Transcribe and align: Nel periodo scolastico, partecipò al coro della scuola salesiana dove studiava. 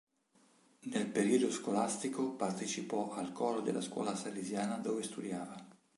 Nel 0.85 1.05
periodo 1.09 1.51
scolastico, 1.51 2.31
partecipò 2.31 3.11
al 3.13 3.31
coro 3.31 3.61
della 3.61 3.81
scuola 3.81 4.15
salesiana 4.15 4.77
dove 4.77 5.03
studiava. 5.03 5.63